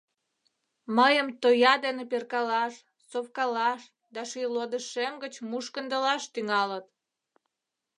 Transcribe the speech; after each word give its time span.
Мыйым 0.97 1.27
тоя 1.41 1.73
дене 1.85 2.03
перкалаш, 2.11 2.73
совкалаш 3.11 3.81
да 4.13 4.21
шӱйлодышем 4.29 5.13
гыч 5.23 5.33
мушкындылаш 5.49 6.23
тӱҥалыт. 6.33 6.85